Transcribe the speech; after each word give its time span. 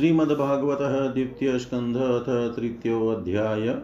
श्रीमद्भागवत 0.00 1.14
द्वितीय 1.14 1.58
स्कंध 1.58 1.96
अथ 1.96 2.56
तृतीयोध्याय 2.56 3.78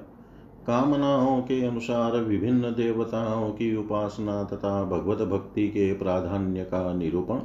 कामनाओं 0.66 1.40
के 1.40 1.66
अनुसार 1.66 2.16
विभिन्न 2.16 2.62
देवताओं 2.62 3.50
की 3.50 3.76
उपासना 3.76 4.44
तथा 4.44 4.84
भगवत 4.84 5.28
भक्ति 5.28 5.68
के 5.68 5.92
प्राधान्य 5.92 6.60
का 6.60 6.94
निरूपण। 6.94 7.38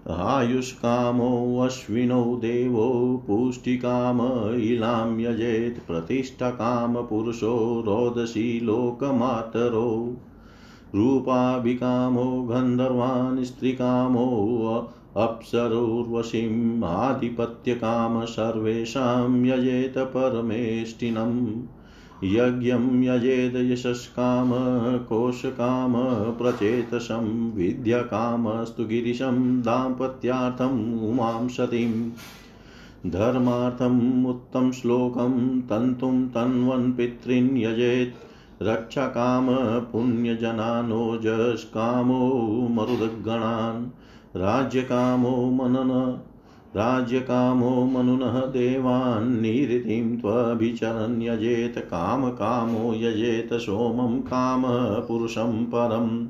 आयुष्कामोऽश्विनौ 0.10 2.24
देवो 2.24 3.24
पुष्टिकाम 3.28 4.20
इलां 4.60 5.20
यजेत् 5.20 5.88
प्रतिष्ठकामपुरुषो 5.88 7.84
रोदसी 7.86 8.60
लोकमातरो। 8.60 10.18
रूपाभिकामो 10.96 12.44
गन्धर्वान् 12.44 13.44
स्त्रीकामो 13.44 14.88
अप्सरोर्वशीम् 15.18 16.84
आधिपत्यकाम 16.84 18.26
सर्वेषां 18.26 19.46
यजेत 19.46 19.98
परमेष्टिनम्। 19.98 21.64
यज्ञं 22.24 23.04
यजेद 23.04 23.72
यशस्काम, 23.72 24.52
कोशकाम, 24.98 26.32
प्रचेतसं, 26.32 27.52
विद्याकामस्तु 27.52 28.86
गिरिशं 28.86 29.62
दाम्पत्यार्थम् 29.62 31.00
उमां 31.00 31.48
सतीम् 31.48 33.12
धर्मार्थम् 33.12 34.26
उत्तमश्लोकं 34.26 35.62
तन्तुं 35.62 36.28
तन्वन् 36.28 36.94
पितॄन् 36.94 37.58
यजेत्। 37.58 38.16
रक्षाकाम 38.64 39.80
पुण्यजनानोजस्कामो 39.80 42.68
मरुदगणान्। 42.72 43.88
राज्यकामो 44.36 45.30
मनन 45.30 46.22
राज्यकामो 46.76 47.86
मनुनः 47.86 48.40
देवान्निरतिं 48.40 50.18
त्वभिचरन् 50.18 51.24
यजेत 51.24 51.78
कामकामो 51.78 52.94
यजेत 52.94 53.54
सोमं 53.54 54.22
कामः 54.22 55.00
पुरुषं 55.00 55.66
परम्। 55.66 56.28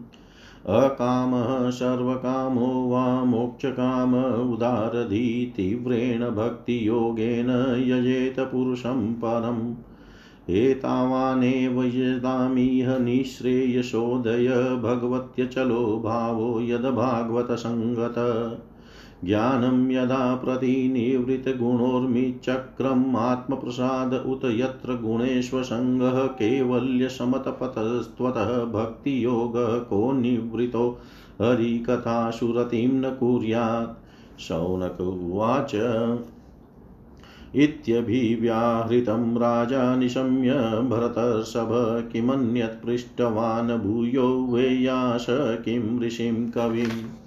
अकामः 0.67 1.69
सर्वकामो 1.69 2.89
वा 2.89 3.23
मोक्षकाम 3.23 4.15
उदारधी 4.53 5.53
तीव्रेण 5.55 6.19
भक्तियोगेन 6.19 7.49
यजेत 7.87 8.39
पुरुषं 8.39 9.13
परम्। 9.13 9.75
एतावानेव 10.49 11.83
यदामिह 11.83 12.97
निःश्रेयसोदय 12.97 14.47
भगवत्यचलो 14.83 16.01
भावो 16.05 16.61
यद्भागवतसङ्गत 16.61 18.15
ज्ञानं 19.23 19.91
यदा 19.91 20.35
प्रतिनिवृतगुणोर्मिचक्रम् 20.35 23.15
आत्मप्रसाद 23.15 24.13
उत 24.13 24.41
यत्र 24.45 24.93
गुणेष्वसङ्गः 24.93 26.25
कैवल्यसमतपतस्त्वतः 26.25 28.65
भक्तियोगः 28.65 29.79
को 29.79 30.11
निवृतो 30.11 30.99
हरिकथासुरतिं 31.41 32.87
न 32.87 33.03
कुर्यात्। 33.03 34.41
शौनक 34.41 35.01
उवाच। 35.01 35.71
इत्यभिव्याहृतं 37.55 39.37
राजा 39.37 39.95
निशम्य 39.95 40.85
भरतर्षभ 40.89 42.09
किमन्यत् 42.11 42.85
पृष्टवान् 42.85 43.77
भूयो 43.77 44.47
वेयास 44.49 45.25
किं 45.29 46.01
ऋषिं 46.01 46.49
कविम्। 46.49 47.20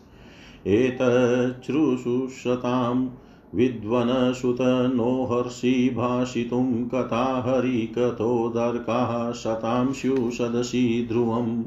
एतच्छ्रुशुषतां 0.67 3.09
विद्वनसुत 3.55 4.59
नो 4.95 5.29
हर्षि 5.33 5.93
भाषितुं 5.97 6.89
कथा 6.89 7.25
हरिकथोदर्काः 7.47 9.33
शतां 9.33 9.93
स्युषदसि 9.93 11.07
ध्रुवम् 11.09 11.65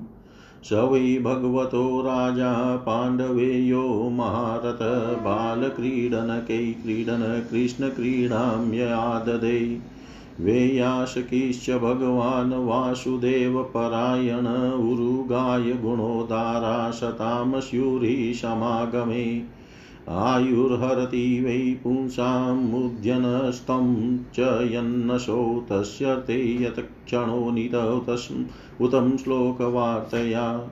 स 0.63 0.73
वै 0.91 1.19
भगवतो 1.23 2.01
राजा 2.01 2.75
पाण्डवेयो 2.75 4.09
महारथ 4.09 4.81
बालक्रीडनकै 5.27 6.75
क्रीडन 6.83 7.23
कृष्णक्रीडां 7.51 8.73
ययाददे 8.73 9.59
वेयाशकीश्च 10.39 11.69
भगवान् 11.69 12.53
वासुदेवपरायण 12.53 14.73
उरुगाय 14.73 15.71
गुणोदारा 15.71 16.91
शतामस्युरी 16.91 18.33
समागमे। 18.33 19.43
आयुर्हरति 20.09 21.41
वै 21.41 21.79
पुंसामुद्यनस्तं 21.83 24.17
च 24.17 24.69
यन्नशो 24.71 25.67
तस्य 25.71 26.15
ते 26.15 26.63
यत्क्षणो 26.63 27.51
नितौ 27.51 28.05
उतं 28.81 29.17
श्लोकवार्तया। 29.17 30.69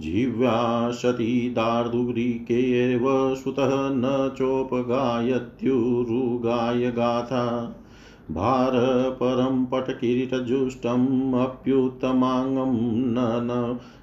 जिह्वा 0.00 0.90
सती 0.90 1.50
दार्दुरिकेव 1.50 3.34
सुतः 3.34 3.70
न 3.72 4.34
चोपगायत्युरुगाय 4.38 6.90
गाथा 6.90 7.74
भारपरं 8.30 9.64
पटकिरीटजुष्टम् 9.64 11.34
अप्युत्तमाङ्गं 11.34 12.76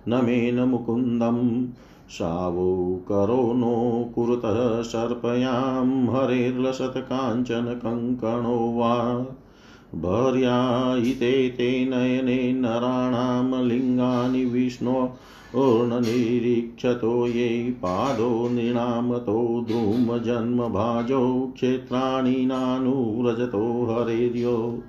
न 0.10 0.26
मेन 0.26 0.60
मुकुन्दम् 0.60 1.68
सावो 2.10 3.04
करो 3.08 3.54
नो 3.54 4.12
कुरुतः 4.16 4.82
सर्पयां 4.82 6.08
हरेर्लसत्काञ्चन 6.08 7.80
कङ्कणो 7.86 8.78
वा 8.78 9.26
भर्यायिते 9.96 11.50
ते 11.50 11.86
नयने 11.86 12.54
नराणां 12.54 13.64
लिङ्गानि 13.64 14.46
विष्णो 14.46 15.18
ऊर्णनिरीक्षतो 15.56 17.28
ये 17.28 17.72
पादो 17.72 18.50
नृणामतो 18.50 19.66
द्रुमजन्मभाजौ 19.68 21.48
क्षेत्राणि 21.48 22.46
नानुरजतो 22.46 23.86
हरेर्यो। 23.86 24.84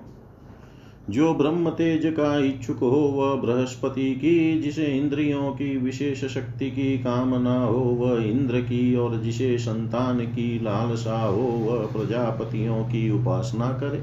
जो 1.10 1.34
ब्रह्म 1.34 1.70
तेज 1.70 2.06
का 2.06 2.44
इच्छुक 2.44 2.78
हो, 2.78 2.90
वह 2.90 3.34
बृहस्पति 3.34 4.14
की, 4.14 4.60
जिसे 4.60 4.84
इंद्रियों 4.84 5.50
की 5.52 5.76
विशेष 5.76 6.24
शक्ति 6.24 6.70
की 6.70 6.98
कामना 6.98 7.64
हो, 7.64 7.80
वह 7.80 8.24
इंद्र 8.24 8.60
की 8.60 8.94
और 8.94 9.18
जिसे 9.18 9.58
संतान 9.58 10.20
की 10.20 10.60
लालसा 10.62 11.24
हो, 11.24 11.42
वह 11.42 11.86
प्रजापतियों 11.86 12.84
की 12.84 13.10
उपासना 13.10 13.66
करे। 13.68 14.02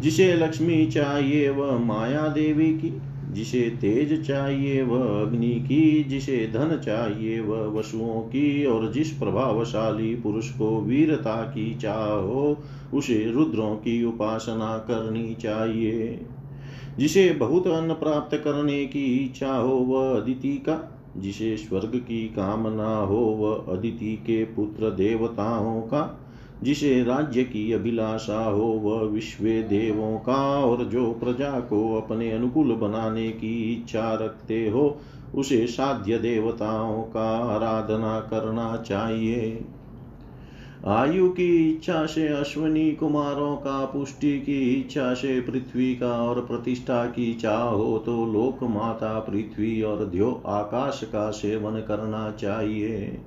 जिसे 0.00 0.34
लक्ष्मी 0.34 0.86
चाहिए, 0.86 1.50
वह 1.50 1.78
माया 1.78 2.28
देवी 2.28 2.78
की। 2.78 2.98
जिसे 3.34 3.60
तेज 3.80 4.26
चाहिए 4.26 4.82
वह 4.82 5.22
अग्नि 5.22 5.54
की, 5.54 6.04
जिसे 6.04 6.50
धन 6.52 6.80
चाहिए 6.84 7.40
वह 7.40 7.78
वसुओं 7.78 8.20
की, 8.20 8.66
और 8.66 8.92
जिस 8.92 9.10
प्रभावशाली 9.10 10.14
पुरुष 10.14 10.50
को 10.50 10.80
वीरता 10.80 11.42
की 11.42 11.74
चाह 11.74 12.04
हो 12.04 12.58
उसे 12.94 13.30
रुद्रों 13.30 13.76
की 13.76 14.04
उपासना 14.04 14.78
करनी 14.78 15.34
चाहिए। 15.34 16.26
जिसे 16.98 17.30
बहुत 17.30 17.66
अन्न 17.66 17.92
प्राप्त 17.92 18.36
करने 18.36 18.86
की 18.86 19.16
इच्छा 19.16 19.56
हो, 19.56 19.74
वह 19.74 20.20
अदिति 20.20 20.56
का, 20.56 21.02
जिसे 21.16 21.56
स्वर्ग 21.56 21.92
की 21.94 22.28
कामना 22.28 22.96
हो, 22.96 23.16
वह 23.16 23.72
अदिति 23.72 24.16
के 24.16 24.44
पुत्र 24.44 24.90
देवताओं 24.90 25.82
का 25.82 26.20
जिसे 26.62 27.04
राज्य 27.04 27.44
की 27.44 27.72
अभिलाषा 27.72 28.44
हो, 28.44 28.64
वह 28.64 29.00
विश्व 29.00 29.44
देवों 29.44 30.18
का 30.18 30.64
और 30.64 30.84
जो 30.84 31.12
प्रजा 31.12 31.60
को 31.60 32.00
अपने 32.00 32.32
अनुकूल 32.32 32.72
बनाने 32.72 33.30
की 33.30 33.72
इच्छा 33.72 34.14
रखते 34.14 34.68
हो, 34.68 35.00
उसे 35.34 35.66
साध्य 35.66 36.18
देवताओं 36.18 37.02
का 37.02 37.38
आराधना 37.38 38.20
करना 38.20 38.76
चाहिए। 38.76 39.64
आयु 40.86 41.28
की 41.28 41.72
इच्छा 41.72 42.06
से, 42.06 42.28
अश्वनी 42.28 42.92
कुमारों 42.92 43.56
का, 43.56 43.84
पुष्टि 43.84 44.40
की 44.40 44.74
इच्छा 44.74 45.14
से, 45.14 45.40
पृथ्वी 45.40 45.94
का 45.94 46.22
और 46.22 46.40
प्रतिष्ठा 46.40 47.06
की 47.06 47.34
चाह 47.34 47.62
हो 47.62 47.98
तो 47.98 48.26
लोक 48.26 48.62
माता 48.62 49.20
पृथ्वी 49.20 49.82
और 49.82 50.06
ध्यो 50.06 50.42
आकाश 50.46 51.00
का 51.04 51.30
सेवन 51.30 51.80
करना 51.80 52.30
चाहिए। 52.30 53.20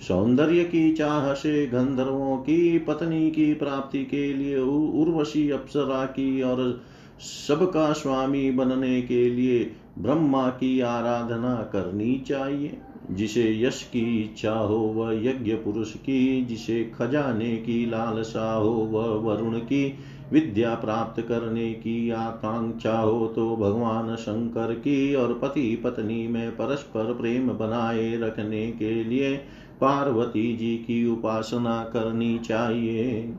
सौंदर्य 0.00 0.64
की 0.64 0.92
चाह 0.92 1.32
से 1.32 1.66
गंधर्वों 1.66 2.36
की, 2.36 2.78
पत्नी 2.78 3.30
की 3.30 3.54
प्राप्ति 3.54 4.04
के 4.04 4.34
लिए 4.34 4.58
उर्वशी 4.58 5.50
अप्सरा 5.50 6.04
की 6.04 6.42
और 6.42 6.80
सबका 7.20 7.92
स्वामी 7.92 8.50
बनने 8.50 9.02
के 9.02 9.30
लिए 9.30 9.70
ब्रह्मा 9.98 10.48
की 10.48 10.80
आराधना 10.80 11.54
करनी 11.72 12.24
चाहिए। 12.28 12.78
जिसे 13.10 13.62
यश 13.62 13.82
की 13.82 14.22
इच्छा 14.22 14.52
हो, 14.52 14.76
वह 14.76 15.12
यज्ञ 15.12 15.52
पुरुष 15.52 15.94
की, 15.94 16.44
जिसे 16.44 16.92
खजाने 16.98 17.56
की 17.56 17.86
लालसा 17.86 18.54
हो, 18.54 18.70
वह 18.70 19.06
वरुण 19.06 19.58
की 19.58 19.94
विद्या 20.32 20.74
प्राप्त 20.74 21.22
करने 21.22 21.72
की 21.72 22.10
आकांक्षा 22.10 22.98
हो 22.98 23.26
तो 23.26 23.56
भगवान 23.56 24.16
शंकर 24.16 24.74
की 24.74 25.14
और 25.14 25.38
पति 25.42 25.80
पत्नी 25.84 26.28
में 26.28 26.50
परस्पर 26.50 27.14
प्रेम 27.14 27.48
बनाए 27.48 28.16
रखने 28.16 28.72
के 28.72 29.04
लिए 29.04 29.40
पार्वती 29.80 30.56
जी 30.56 30.76
की 30.76 31.06
उपासना 31.06 31.84
करनी 31.84 32.38
चाहिए। 32.38 33.34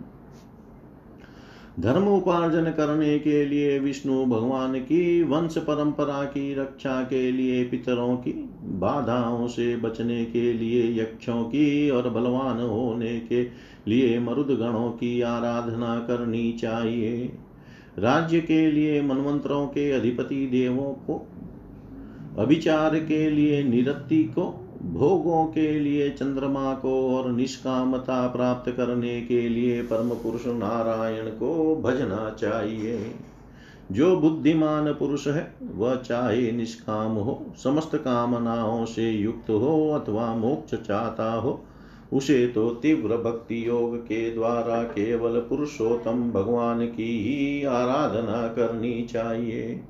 धर्म 1.80 2.07
उपार्जन 2.07 2.63
करने 2.63 3.19
के 3.19 3.45
लिए 3.45 3.80
विष्णु 3.80 4.25
भगवान 4.25 4.80
की 4.80 5.24
वंश 5.24 5.57
परंपरा 5.57 6.24
की 6.24 6.54
रक्षा 6.54 7.01
के 7.04 7.31
लिए, 7.31 7.63
पितरों 7.63 8.16
की 8.16 8.31
बाधाओं 8.63 9.48
से 9.48 9.78
बचने 9.78 10.25
के 10.25 10.54
लिए, 10.54 11.01
यक्षों 11.01 11.44
की 11.44 11.89
और 11.89 12.10
बलवान 12.10 12.57
होने 12.57 13.19
के 13.19 13.44
लिए 13.88 14.19
मरुदगणों 14.19 14.90
की 14.90 15.22
आराधना 15.22 16.00
करनी 16.00 16.51
चाहिए। 16.51 17.31
राज्य 18.00 18.40
के 18.40 18.72
लिए 18.72 19.01
मनमंत्रों 19.01 19.68
के 19.68 19.92
अधिपति 19.92 20.45
देवों 20.45 20.94
को, 20.94 21.28
अभिचार 22.40 23.00
के 23.00 23.30
लिए 23.30 23.63
निरत्ति 23.63 24.24
को 24.24 24.67
भोगों 24.88 25.45
के 25.45 25.80
लिए 25.80 26.10
चंद्रमा 26.10 26.74
को 26.74 27.18
और 27.18 27.31
निष्कामता 27.31 28.28
प्राप्त 28.28 28.72
करने 28.72 29.22
के 29.22 29.50
लिए 29.50 29.81
परम 29.81 30.10
पुरुष 30.10 30.45
नारायण 30.45 31.25
को 31.25 31.75
भजना 31.75 32.36
चाहिए। 32.39 33.12
जो 33.92 34.18
बुद्धिमान 34.18 34.94
पुरुष 34.94 35.28
है, 35.28 35.54
वह 35.75 35.95
चाहे 35.95 36.51
निष्काम 36.51 37.12
हो, 37.12 37.45
समस्त 37.63 37.95
कामनाओं 37.95 38.86
से 38.86 39.12
युक्त 39.12 39.50
हो 39.50 39.89
अथवा 39.89 40.36
मोक्ष 40.36 40.75
चाहता 40.75 41.33
हो, 41.33 41.63
उसे 42.13 42.48
तो 42.48 42.69
तीव्र 42.69 43.18
भक्ति 43.18 43.68
योग 43.68 43.98
के 43.98 44.31
द्वारा 44.31 44.83
केवल 44.83 45.40
पुरुषोत्तम 45.40 46.31
भगवान 46.31 46.86
की 46.86 47.24
ही 47.24 47.63
आराधना 47.63 48.48
करनी 48.48 49.04
चाहिए। 49.04 49.81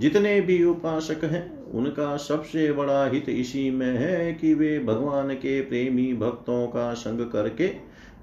जितने 0.00 0.40
भी 0.40 0.64
उपासक 0.64 1.24
हैं 1.24 1.55
उनका 1.74 2.16
सबसे 2.16 2.72
बड़ा 2.72 3.06
हित 3.06 3.28
इसी 3.28 3.70
में 3.70 3.96
है 3.96 4.32
कि 4.32 4.54
वे 4.54 4.78
भगवान 4.78 5.34
के 5.34 5.60
प्रेमी 5.60 6.14
भक्तों 6.14 6.66
का 6.66 6.94
संग 6.94 7.30
करके 7.30 7.70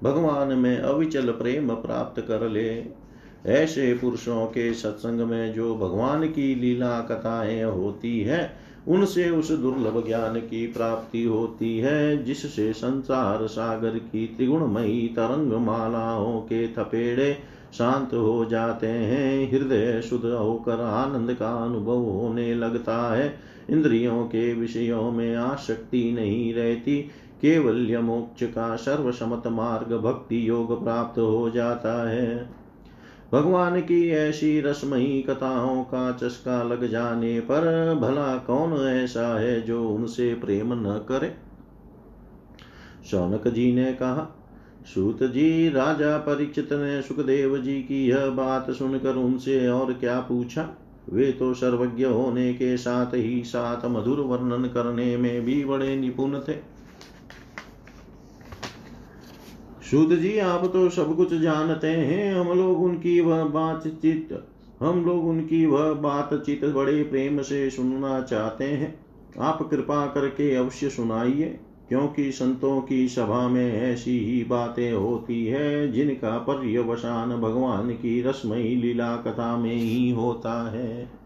भगवान 0.02 0.48
में 0.48 0.78
अविचल 0.78 1.30
प्रेम 1.30 1.74
प्राप्त 1.74 2.20
कर 2.20 2.48
ले। 2.48 2.84
ऐसे 3.46 3.94
पुरुषों 3.94 4.46
के 4.46 4.74
सत्संग 4.74 5.20
में 5.20 5.52
जो 5.52 5.74
भगवान 5.74 6.28
की 6.28 6.54
लीला 6.54 7.00
कथाएँ 7.00 7.64
होती 7.64 8.20
है, 8.20 8.56
उनसे 8.88 9.30
उस 9.30 9.52
दुर्लभ 9.52 10.06
ज्ञान 10.06 10.40
की 10.40 10.66
प्राप्ति 10.66 11.24
होती 11.24 11.78
है, 11.78 12.24
जिससे 12.24 12.72
संसार 12.72 13.46
सागर 13.46 13.90
की 13.90 14.26
त्रिगुणमयी 14.26 15.08
तरंग 15.08 15.52
मालाओं 15.52 16.40
के 16.40 16.68
थपेड़े 16.68 17.38
शांत 17.78 18.14
हो 18.14 18.44
जाते 18.44 18.86
हैं। 18.86 19.52
हृदय 19.52 20.02
शुद्ध 20.02 20.24
होकर 20.24 20.80
आनंद 20.80 21.34
का 21.34 21.48
अनुभव 21.48 21.98
होने 21.98 22.54
लगता 22.54 23.14
है। 23.14 23.38
इंद्रियों 23.70 24.24
के 24.24 24.54
विषयों 24.54 25.10
में 25.10 25.36
आसक्ति 25.36 26.12
नहीं 26.12 26.54
रहती। 26.54 27.02
केवल 27.40 27.98
मोक्ष 27.98 28.42
का 28.42 28.76
सर्वसमत 28.76 29.42
मार्ग 29.46 29.96
भक्ति 29.96 30.48
योग 30.48 30.84
प्राप्त 30.84 31.18
हो 31.18 31.50
जाता 31.50 32.08
है। 32.10 32.50
भगवान 33.32 33.80
की 33.80 34.10
ऐसी 34.10 34.60
रसमयी 34.60 35.22
कथाओं 35.22 35.84
का 35.84 36.12
चस्का 36.12 36.62
लग 36.62 36.90
जाने 36.90 37.40
पर 37.40 37.94
भला 38.02 38.36
कौन 38.36 38.72
ऐसा 38.72 39.40
है 39.40 39.62
जो 39.62 39.88
उनसे 39.88 40.34
प्रेम 40.34 40.72
न 40.72 41.04
करे? 41.08 41.34
शौनक 43.10 43.48
जी 43.48 43.74
ने 43.74 43.92
कहा 43.92 44.33
सूत 44.84 45.22
जी 45.22 45.68
राजा 45.68 46.16
परीक्षित 46.18 46.72
ने 46.72 47.00
सुखदेव 47.02 47.56
जी 47.58 47.80
की 47.82 48.06
यह 48.06 48.26
बात 48.30 48.70
सुनकर 48.70 49.16
उनसे 49.16 49.68
और 49.68 49.92
क्या 49.92 50.18
पूछा? 50.20 50.68
वे 51.12 51.30
तो 51.32 51.52
सर्वज्ञ 51.54 52.04
होने 52.04 52.52
के 52.54 52.76
साथ 52.76 53.14
ही 53.14 53.42
साथ 53.44 53.86
मधुर 53.86 54.20
वर्णन 54.20 54.68
करने 54.68 55.16
में 55.16 55.44
भी 55.44 55.64
बड़े 55.64 55.96
निपुण 55.96 56.38
थे। 56.38 56.56
सूत 59.90 60.12
जी 60.12 60.38
आप 60.38 60.64
तो 60.64 60.88
सब 60.90 61.16
कुछ 61.16 61.34
जानते 61.34 61.88
हैं। 61.88 62.34
हम 62.34 62.58
लोग 62.58 62.82
उनकी 62.82 63.20
वह 63.20 63.44
बातचीत, 63.44 64.32
हम 64.80 65.04
लोग 65.04 65.26
उनकी 65.26 65.64
वह 65.66 65.92
बातचीत 65.92 66.64
बड़े 66.64 67.02
प्रेम 67.02 67.42
से 67.42 67.68
सुनना 67.70 68.20
चाहते 68.22 68.64
हैं। 68.64 68.98
आप 69.40 69.68
कृपा 69.70 70.06
करके 70.06 70.54
अवश्य 70.54 70.88
सुनाइए। 70.90 71.58
क्योंकि 71.88 72.32
संतों 72.32 72.80
की 72.80 73.08
सभा 73.08 73.48
में 73.48 73.80
ऐसी 73.80 74.18
ही 74.18 74.44
बातें 74.44 74.92
होती 74.92 75.46
है, 75.46 75.92
जिनका 75.92 76.38
पर्यवसान 76.38 77.40
भगवान 77.40 77.90
की 77.90 78.22
रसमयी 78.22 78.76
लीला 78.76 79.16
कथा 79.16 79.56
में 79.56 79.74
ही 79.74 80.10
होता 80.10 80.70
है। 80.70 81.24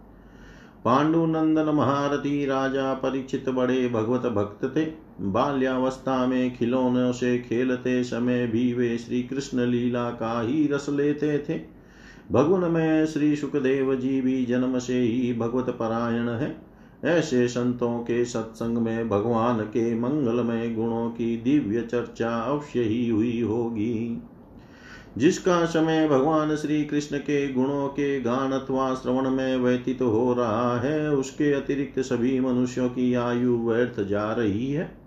पांडुनंदन 0.85 1.65
महारथी 1.65 2.47
राजा 2.47 2.95
परिचित 2.95 3.49
बड़े 3.49 3.89
भगवत 3.89 4.21
भक्त 4.21 4.77
थे। 4.77 4.87
बाल्यावस्था 5.21 6.27
में 6.27 6.57
खिलौनों 6.57 7.13
से 7.13 7.39
खेलते 7.39 8.05
समय 8.05 8.47
भी 8.47 8.75
वे 8.75 8.99
श्री 8.99 9.23
कृष्ण 9.23 9.67
लीला 9.67 10.11
का 10.11 10.43
ही 10.47 10.67
रस 10.67 10.87
लेते 10.89 11.39
थे। 11.39 11.61
भगवान 12.33 12.71
में 12.71 13.07
श्री 13.07 13.37
सुखदेव 13.37 13.95
जी 13.95 14.21
भी 14.21 14.47
जन्म 14.47 14.79
से 14.79 15.01
ही 15.01 15.35
भगवत 15.35 15.71
परायण 15.71 16.29
है। 16.29 16.68
ऐसे 17.05 17.49
संतों 17.49 17.99
के 17.99 18.25
सत्संग 18.25 18.79
में 18.79 19.09
भगवान 19.09 19.61
के 19.61 19.95
मंगलमय 19.95 20.71
गुणों 20.71 21.11
की 21.11 21.37
दिव्य 21.37 21.81
चर्चा 21.81 22.31
अवश्य 22.31 22.81
ही 22.81 23.09
हुई 23.09 23.41
होगी। 23.41 24.23
जिसका 25.19 25.65
समय 25.65 26.09
भगवान 26.09 26.57
श्री 26.57 26.85
कृष्ण 26.85 27.19
के 27.19 27.53
गुणों 27.53 27.89
के 27.89 28.21
गान 28.21 28.53
अथवा 28.53 28.95
श्रवण 28.95 29.31
में 29.31 29.57
व्यतीत 29.57 30.03
हो 30.03 30.35
रहा 30.35 30.81
है, 30.81 31.11
उसके 31.11 31.53
अतिरिक्त 31.53 32.01
सभी 32.01 32.41
मनुष्यों 32.41 32.89
की 32.89 33.15
आयु 33.15 33.57
व्यर्थ 33.57 34.01
जा 34.01 34.33
रही 34.33 34.73
है। 34.73 34.99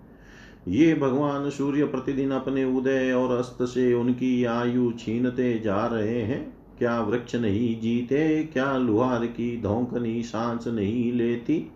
ये 0.68 0.94
भगवान 0.94 1.50
सूर्य 1.50 1.84
प्रतिदिन 1.84 2.30
अपने 2.30 2.64
उदय 2.64 3.12
और 3.12 3.38
अस्त 3.38 3.58
से 3.62 3.94
उनकी 3.94 4.44
आयु 4.44 4.92
छीनते 4.92 5.58
जा 5.58 5.86
रहे 5.86 6.22
हैं। 6.22 6.56
क्या 6.78 7.00
वृक्ष 7.00 7.34
नहीं 7.34 7.80
जीते, 7.80 8.44
क्या 8.44 8.76
लुहार 8.76 9.26
की 9.26 9.60
धोकनी 9.62 10.22
सांस 10.22 10.66
नहीं 10.66 11.12
लेती 11.12 11.70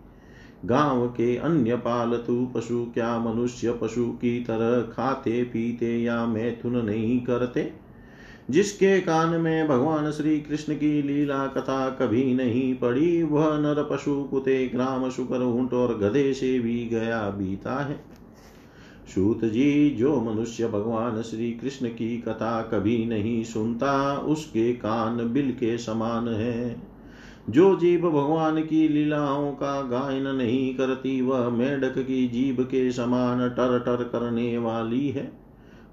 गाँव 0.65 1.07
के 1.07 1.37
अन्य 1.37 1.75
पालतू 1.75 2.51
पशु 2.55 2.85
क्या 2.93 3.19
मनुष्य 3.19 3.71
पशु 3.71 4.05
की 4.05 4.43
तरह 4.43 4.93
खाते 4.93 5.43
पीते 5.43 6.01
या 6.01 6.25
मैथुन 6.25 6.85
नहीं 6.85 7.21
करते? 7.21 7.87
जिसके 8.49 8.99
कान 8.99 9.41
में 9.41 9.67
भगवान 9.67 10.11
श्री 10.11 10.39
कृष्ण 10.39 10.73
की 10.73 11.01
लीला 11.01 11.47
कथा 11.47 11.89
कभी 11.89 12.33
नहीं 12.33 12.75
पड़ी, 12.75 13.23
वह 13.23 13.59
नर 13.59 13.87
पशु 13.91 14.23
कुते, 14.23 14.67
ग्राम 14.67 15.09
शुकर, 15.09 15.43
ऊँट 15.43 15.73
और 15.73 15.97
गधे 15.97 16.33
से 16.33 16.59
भी 16.59 16.85
गया 16.85 17.29
बीता 17.29 17.83
है। 17.83 17.99
सूत 19.15 19.45
जी, 19.45 19.89
जो 19.89 20.21
मनुष्य 20.21 20.67
भगवान 20.67 21.21
श्री 21.21 21.51
कृष्ण 21.51 21.87
की 21.87 22.17
कथा 22.17 22.61
कभी 22.61 23.05
नहीं 23.05 23.43
सुनता, 23.43 24.17
उसके 24.17 24.73
कान 24.73 25.33
बिल 25.33 25.51
के 25.51 25.77
समान 25.77 26.27
है। 26.27 26.86
जो 27.49 27.75
जीव 27.75 28.09
भगवान 28.09 28.61
की 28.61 28.87
लीलाओं 28.87 29.51
का 29.51 29.81
गायन 29.81 30.27
नहीं 30.27 30.75
करती, 30.75 31.21
वह 31.21 31.49
मेढक 31.49 31.93
की 31.97 32.27
जीभ 32.27 32.61
के 32.61 32.91
समान 32.91 33.49
टर 33.49 33.79
टर 33.79 34.03
करने 34.03 34.57
वाली 34.57 35.09
है। 35.09 35.31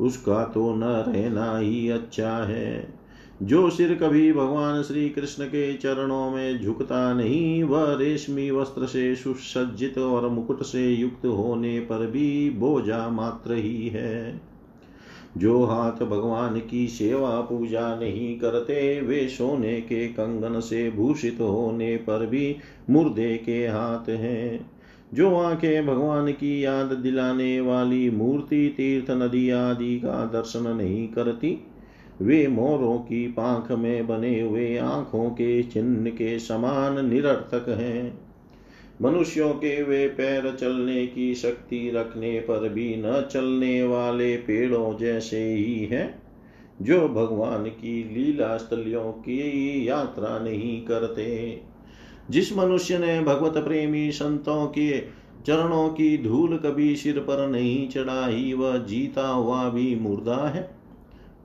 उसका 0.00 0.44
तो 0.44 0.74
न 0.74 0.84
रहना 0.84 1.58
ही 1.58 1.88
अच्छा 1.88 2.30
है। 2.30 2.94
जो 3.42 3.70
सिर 3.70 3.94
कभी 3.94 4.32
भगवान 4.32 4.82
श्री 4.82 5.08
कृष्ण 5.08 5.44
के 5.44 5.74
चरणों 5.74 6.30
में 6.30 6.62
झुकता 6.62 7.14
नहीं, 7.14 7.64
वह 7.64 7.96
रेशमी 7.96 8.50
वस्त्र 8.50 8.86
से 8.86 9.16
सुसज्जित 9.16 9.98
और 9.98 10.28
मुकुट 10.28 10.62
से 10.62 10.94
युक्त 10.94 11.26
होने 11.26 11.80
पर 11.80 12.06
भी 12.06 12.50
बोझा 12.50 13.08
मात्र 13.08 13.54
ही 13.54 13.88
है। 13.88 14.40
जो 15.36 15.64
हाथ 15.64 15.92
भगवान 15.92 16.62
की 16.70 16.88
सेवा 16.88 17.40
पूजा 17.40 17.96
नहीं 17.96 18.38
करते, 18.38 19.00
वे 19.00 19.28
सोने 19.28 19.80
के 19.80 20.08
कंगन 20.08 20.60
से 20.60 20.90
भूषित 20.90 21.36
होने 21.40 21.96
पर 21.96 22.26
भी 22.26 22.56
मुर्दे 22.90 23.36
के 23.36 23.66
हाथ 23.66 24.08
हैं। 24.08 24.70
जो 25.14 25.36
आँखें 25.36 25.86
भगवान 25.86 26.32
की 26.32 26.64
याद 26.64 26.86
दिलाने 26.86 27.60
वाली 27.60 28.10
मूर्ति, 28.10 28.74
तीर्थ, 28.76 29.10
नदी 29.10 29.50
आदि 29.50 29.98
का 29.98 30.24
दर्शन 30.24 30.76
नहीं 30.76 31.08
करती, 31.08 31.66
वे 32.22 32.48
मोरों 32.48 32.98
की 32.98 33.28
पांख 33.28 33.72
में 33.72 34.06
बने 34.06 34.40
हुए 34.40 34.76
आँखों 34.76 35.30
के 35.30 35.62
चिन्ह 35.62 36.10
के 36.10 36.38
समान 36.38 37.08
निरर्थक 37.08 37.68
हैं। 37.68 38.23
मनुष्यों 39.02 39.52
के 39.52 39.82
वे 39.82 40.08
पैर 40.08 40.56
चलने 40.60 41.06
की 41.06 41.34
शक्ति 41.34 41.90
रखने 41.94 42.40
पर 42.40 42.68
भी 42.68 42.96
न 42.96 43.28
चलने 43.32 43.84
वाले 43.84 44.36
पेड़ों 44.36 44.96
जैसे 44.96 45.54
ही 45.54 45.84
हैं, 45.84 46.22
जो 46.82 47.08
भगवान 47.08 47.64
की 47.64 48.04
लीला 48.14 48.56
स्थलियों 48.56 49.12
की 49.12 49.88
यात्रा 49.88 50.38
नहीं 50.38 50.84
करते। 50.84 51.60
जिस 52.30 52.56
मनुष्य 52.56 52.98
ने 52.98 53.20
भगवत 53.20 53.64
प्रेमी 53.64 54.12
संतों 54.12 54.66
के 54.66 54.98
चरणों 55.46 55.88
की 55.88 56.18
धूल 56.18 56.56
कभी 56.56 56.96
सिर 56.96 57.18
पर 57.18 57.48
नहीं 57.48 57.88
चढ़ाई, 57.88 58.52
वह 58.52 58.76
जीता 58.76 59.28
हुआ 59.28 59.68
भी 59.68 59.96
मुर्दा 59.96 60.48
है। 60.48 60.83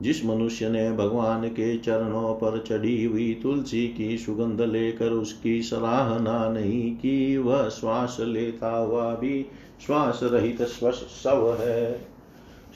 जिस 0.02 0.24
मनुष्य 0.26 0.68
ने 0.68 0.92
भगवान 0.92 1.48
के 1.48 1.78
चरणों 1.78 2.34
पर 2.34 2.64
चढ़ी 2.68 3.04
हुई 3.04 3.40
तुलसी 3.42 3.88
की 3.88 4.18
सुगंध 4.18 4.60
लेकर 4.60 5.10
उसकी 5.10 5.62
सराहना 5.62 6.48
नहीं 6.48 6.96
की, 6.96 7.36
वह 7.36 7.68
श्वास 7.68 8.16
लेता 8.20 8.78
हुआ 8.78 9.14
भी 9.14 9.46
श्वास 9.86 10.20
रहित 10.22 10.62
स्व 10.62 11.56
है। 11.60 12.00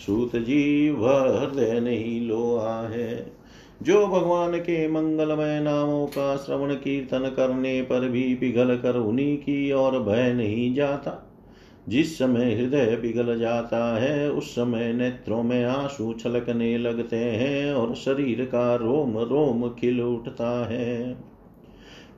सूत 0.07 0.37
जी, 0.37 0.91
वह 0.91 1.41
हृदय 1.41 1.81
नहीं 1.81 2.21
लोहा 2.21 2.89
है। 2.89 3.33
जो 3.83 4.07
भगवान 4.07 4.59
के 4.59 4.89
मंगलमय 4.89 5.61
नामों 5.61 6.07
का 6.07 6.37
श्रवण 6.37 6.75
कीर्तन 6.75 7.33
करने 7.37 7.83
पर 7.83 8.09
भी 8.09 8.35
पिघल 8.35 8.77
कर 8.77 8.97
उन्हीं 8.97 9.37
की 9.37 9.73
और 9.73 10.03
भय 10.03 10.33
नहीं 10.33 10.75
जाता 10.75 11.24
जिस 11.89 12.19
समय 12.19 12.55
हृदय 12.55 12.97
पिघल 13.03 13.39
जाता 13.39 14.01
है, 14.01 14.31
उस 14.31 14.51
समय 14.51 14.93
नेत्रों 14.93 15.43
में 15.43 15.65
आँसू 15.65 16.13
छलकने 16.13 16.79
लगते 16.79 17.17
हैं 17.17 17.75
और 17.75 17.95
शरीर 17.95 18.45
का 18.45 18.75
रोम 18.75 19.19
रोम 19.19 19.69
खिल 19.69 20.01
उठता 20.01 20.69
है। 20.69 21.15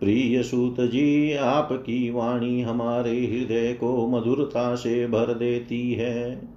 प्रिय 0.01 0.43
सूत 0.43 0.81
जी, 0.81 1.33
आपकी 1.33 2.11
वाणी 2.11 2.63
हमारे 2.63 3.27
हृदय 3.27 3.73
को 3.73 4.07
मधुरता 4.07 4.75
से 4.75 5.07
भर 5.07 5.35
देती 5.35 5.93
है। 5.93 6.49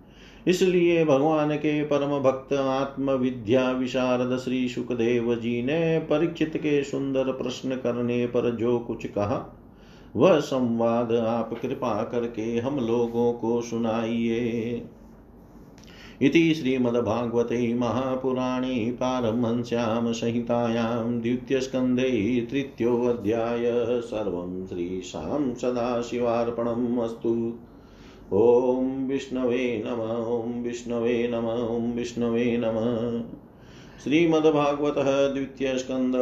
इसलिए 0.47 1.05
भगवान 1.05 1.55
के 1.55 1.83
परम 1.83 2.19
भक्त 2.19 2.53
आत्म 2.53 3.11
विद्या 3.11 3.71
विशारद 3.71 4.37
श्री 4.37 4.69
सुखदेव 4.69 5.35
जी 5.35 5.63
ने 5.63 5.99
परीक्षित 5.99 6.57
के 6.57 6.83
सुंदर 6.83 7.23
प्रश्न 7.23 7.75
करने 7.75 8.25
पर 8.25 8.55
जो 8.55 8.79
कुछ 8.79 9.05
कहा 9.05 9.58
वह 10.15 10.39
संवाद 10.39 11.13
आप 11.13 11.61
कृपा 11.61 12.03
करके 12.03 12.57
हम 12.57 12.79
लोगों 12.79 13.33
को 13.33 13.61
सुनाइए। 13.61 14.85
इति 16.21 16.53
श्रीमद्भागवते 16.53 17.73
महापुराणे 17.73 18.91
पारमहंस्यां 18.91 20.13
संहितायां 20.13 21.21
द्वितीयस्कन्धे 21.21 22.47
तृतीयोऽध्याय 22.51 23.63
सर्वं 24.01 24.67
श्रीशां 24.67 25.53
सदाशिवार्पणम् 25.53 26.99
अस्तु। 26.99 27.53
ॐ 28.33 29.07
विष्णवे 29.07 29.83
नम, 29.85 30.01
ॐ 30.33 30.63
विष्णवे 30.63 31.27
नम, 31.33 31.45
ॐ 31.47 31.93
विष्णवे 31.95 32.57
नमः। 32.57 33.23
श्रीमद्भागवत 34.03 34.95
द्वितीय 35.33 35.77
स्कंद 35.77 36.13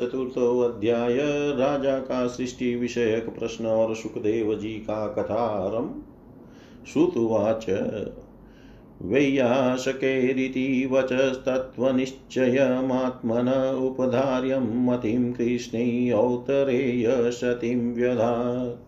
चतुर्थो 0.00 0.60
अध्याय 0.60 1.16
राजा 1.56 1.98
का 1.98 2.26
सृष्टि 2.26 2.76
विषयक 2.76 3.28
प्रश्न 3.28 3.66
और 3.66 3.96
सुखदेव 3.96 4.54
जी 4.54 4.68
का 4.68 5.06
कथारम 5.06 5.90
श्रुतुवाच। 6.92 7.66
वैयासकैरिति 9.02 10.88
वचस्तत्त्वनिश्चयमात्मन 10.92 13.78
उपधार्यं 13.82 14.86
मतिं 14.86 15.32
कृष्णैौत्तरेय 15.32 17.30
सतीं 17.30 17.94
व्यधात्। 17.94 18.85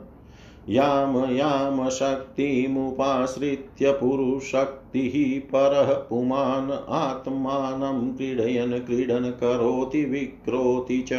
याम 0.69 1.31
याम 1.31 1.89
शक्तिमुपाश्रित्य 1.89 3.93
पुरुशक्तिः 3.93 5.41
परः 5.41 5.93
पुमान् 5.93 6.89
आत्मानं 6.89 8.17
क्रीडयन् 8.17 8.73
क्रीडन् 8.73 9.25
करोति 9.25 10.05
विक्रोति 10.05 11.03
च। 11.03 11.13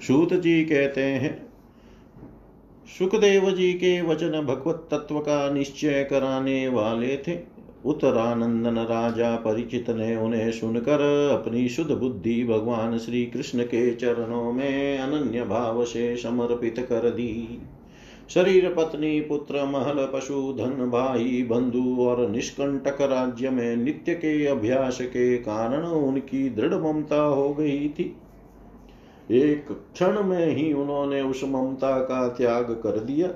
सूत 0.07 0.33
जी 0.33 0.65
कहते 0.65 1.01
हैं 1.01 1.46
सुखदेव 2.87 3.51
जी 3.51 3.73
के 3.73 4.01
वचन 4.01 4.41
भगवत 4.41 4.87
तत्व 4.91 5.19
का 5.19 5.49
निश्चय 5.49 6.03
कराने 6.03 6.67
वाले 6.67 7.17
थे। 7.17 7.39
उत्तरानंदन 7.85 8.77
राजा 8.77 9.35
परिचित 9.35 9.89
ने 9.89 10.15
उन्हें 10.15 10.51
सुनकर 10.51 11.01
अपनी 11.31 11.69
शुद्ध 11.69 11.91
बुद्धि 11.91 12.43
भगवान 12.43 12.97
श्री 12.97 13.25
कृष्ण 13.25 13.63
के 13.63 13.95
चरणों 13.95 14.53
में 14.53 14.97
अनन्य 14.97 15.43
भाव 15.43 15.85
से 15.85 16.15
समर्पित 16.17 16.75
कर 16.79 17.09
दी। 17.09 17.61
शरीर, 18.29 18.73
पत्नी, 18.73 19.21
पुत्र, 19.21 19.65
महल, 19.65 20.07
पशु, 20.13 20.55
धन, 20.57 20.89
भाई, 20.89 21.47
बंधु 21.49 21.97
और 21.99 22.29
निष्कंटक 22.29 23.01
राज्य 23.01 23.49
में 23.49 23.75
नित्य 23.75 24.13
के 24.13 24.45
अभ्यास 24.45 24.97
के 25.01 25.37
कारण 25.37 25.83
उनकी 25.83 26.49
दृढ़ 26.49 26.73
ममता 26.73 27.21
हो 27.21 27.53
गई 27.53 27.89
थी। 27.89 28.15
एक 29.31 29.65
क्षण 29.93 30.23
में 30.23 30.47
ही 30.47 30.73
उन्होंने 30.73 31.21
उस 31.21 31.41
ममता 31.43 31.99
का 31.99 32.27
त्याग 32.27 32.63
कर 32.63 32.99
दिया। 32.99 33.29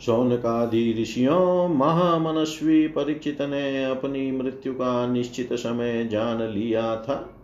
शौनकादि 0.00 0.96
ऋषियों, 1.02 1.68
महामनस्वी 1.68 2.88
परीक्षित 2.88 3.42
ने 3.42 3.84
अपनी 3.84 4.32
मृत्यु 4.32 4.72
का 4.72 5.06
निश्चित 5.06 5.52
समय 5.52 6.08
जान 6.12 6.42
लिया 6.42 6.96
था। 6.96 7.34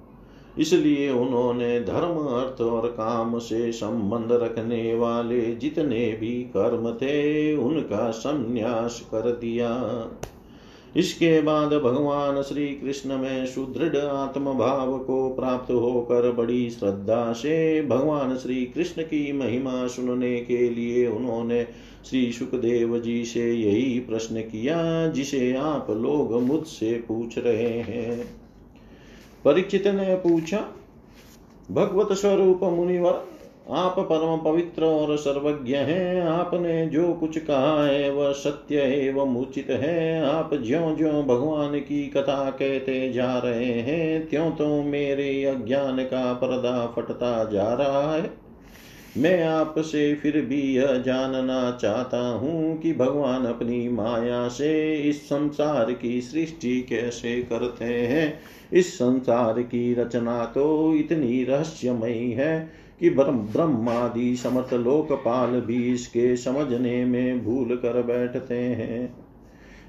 इसलिए 0.59 1.11
उन्होंने 1.11 1.81
धर्म, 1.81 2.17
अर्थ 2.17 2.61
और 2.61 2.89
काम 2.89 3.39
से 3.39 3.73
संबंध 3.73 4.33
रखने 4.33 4.95
वाले 4.95 5.41
जितने 5.41 6.17
भी 6.21 6.43
कर्म 6.43 6.93
थे, 6.93 7.57
उनका 7.57 8.11
संन्यास 8.11 9.01
कर 9.11 9.21
दिया। 9.21 9.77
इसके 10.97 11.41
बाद 11.41 11.73
भगवान 11.75 12.43
श्री 12.43 12.67
कृष्ण 12.67 13.19
में 13.19 13.47
सुदृढ़ 13.47 13.97
आत्म 13.97 14.53
भाव 14.55 14.99
को 14.99 15.29
प्राप्त 15.31 15.71
होकर 15.71 16.31
बड़ी 16.33 16.71
श्रद्धा 16.71 17.33
से 17.33 17.83
भगवान 17.83 18.37
श्री 18.37 18.65
कृष्ण 18.67 19.03
की 19.03 19.33
महिमा 19.33 19.87
सुनने 19.87 20.41
के 20.41 20.69
लिए 20.71 21.07
उन्होंने 21.07 21.67
श्री 22.05 22.33
सुखदेव 22.33 22.99
जी 22.99 23.25
से 23.25 23.53
यही 23.53 23.99
प्रश्न 24.01 24.41
किया, 24.41 25.07
जिसे 25.07 25.55
आप 25.55 25.91
लोग 25.91 26.33
मुझसे 26.43 26.93
पूछ 27.09 27.39
रहे 27.39 27.73
हैं। 27.81 28.25
परीक्षित 29.45 29.87
ने 29.87 30.15
पूछा, 30.17 30.65
भगवत 31.71 32.13
स्वरूप 32.13 32.65
मुनिवर 32.65 33.25
आप 33.69 33.99
परम 33.99 34.37
पवित्र 34.45 34.85
और 34.85 35.17
सर्वज्ञ 35.17 35.75
हैं। 35.77 36.23
आपने 36.23 36.87
जो 36.87 37.13
कुछ 37.13 37.39
कहा 37.39 37.85
है, 37.87 38.11
वह 38.11 38.33
सत्य 38.33 38.77
एवं 38.77 39.37
उचित 39.37 39.71
है। 39.71 40.25
आप 40.25 40.51
ज्यो 40.55 40.95
ज्यो 40.97 41.23
भगवान 41.23 41.79
की 41.81 42.07
कथा 42.07 42.51
कहते 42.51 43.13
जा 43.13 43.39
रहे 43.39 43.73
हैं 43.81 44.29
त्यों 44.29 44.51
तो 44.51 44.83
मेरे 44.83 45.45
अज्ञान 45.45 46.03
का 46.05 46.33
पर्दा 46.33 46.87
फटता 46.87 47.45
जा 47.45 47.73
रहा 47.75 48.15
है। 48.15 48.31
मैं 49.19 49.43
आपसे 49.45 50.15
फिर 50.15 50.41
भी 50.41 50.63
यह 50.77 50.97
जानना 50.97 51.71
चाहता 51.83 52.27
हूँ 52.29 52.77
कि 52.79 52.93
भगवान 52.93 53.45
अपनी 53.45 53.89
माया 53.89 54.49
से 54.49 54.97
इस 54.97 55.25
संसार 55.27 55.93
की 55.93 56.21
सृष्टि 56.21 56.81
कैसे 56.83 57.41
करते 57.43 57.85
हैं। 57.85 58.39
इस 58.73 58.95
संसार 58.95 59.63
की 59.63 59.95
रचना 59.95 60.45
तो 60.45 60.95
इतनी 60.95 61.45
रहस्यमयी 61.45 62.31
है 62.33 62.88
कि 63.01 63.11
ब्रह्मादि 63.11 64.37
समर्थ 64.37 64.75
लोकपाल 64.75 65.61
भी 65.61 65.93
इसके 65.93 66.37
समझने 66.37 67.05
में 67.05 67.45
भूल 67.45 67.77
कर 67.77 68.03
बैठते 68.03 68.59
हैं। 68.59 69.29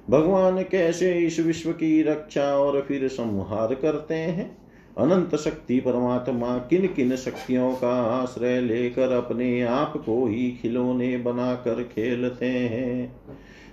भगवान 0.09 0.63
कैसे 0.63 1.13
इस 1.13 1.39
विश्व 1.39 1.71
की 1.71 2.03
रक्षा 2.03 2.57
और 2.57 2.81
फिर 2.81 3.07
संहार 3.07 3.75
करते 3.75 4.15
हैं? 4.15 4.58
अनंत 4.99 5.35
शक्ति 5.35 5.79
परमात्मा 5.79 6.57
किन 6.57 6.87
किन 6.87 7.15
शक्तियों 7.15 7.73
का 7.73 8.01
आश्रय 8.03 8.61
लेकर 8.61 9.11
अपने 9.11 9.61
आप 9.61 9.93
को 10.05 10.27
ही 10.27 10.51
खिलौने 10.51 11.17
बनाकर 11.17 11.83
खेलते 11.83 12.45
हैं? 12.45 13.15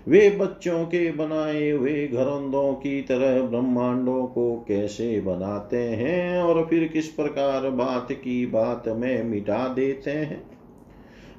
वे 0.08 0.30
बच्चों 0.30 0.84
के 0.84 1.12
बनाए 1.12 1.70
हुए 1.70 2.06
घरौंदों 2.06 2.72
की 2.72 3.02
तरह 3.02 3.42
ब्रह्मांडों 3.42 4.26
को 4.26 4.64
कैसे 4.68 5.20
बनाते 5.20 5.76
हैं 5.76 6.42
और 6.42 6.66
फिर 6.70 6.88
किस 6.88 7.08
प्रकार 7.08 7.70
बात 7.70 8.12
की 8.12 8.46
बात 8.46 8.84
में 8.88 9.24
मिटा 9.24 9.68
देते 9.68 10.10
हैं? 10.10 10.46